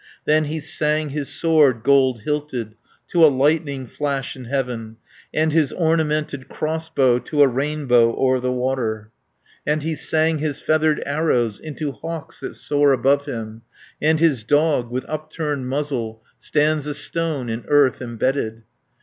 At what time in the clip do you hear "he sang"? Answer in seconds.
0.51-1.09, 9.83-10.39